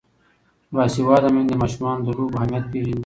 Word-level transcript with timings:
باسواده 0.75 1.29
میندې 1.33 1.53
د 1.57 1.61
ماشومانو 1.61 2.01
د 2.05 2.09
لوبو 2.17 2.35
اهمیت 2.37 2.65
پېژني. 2.71 2.99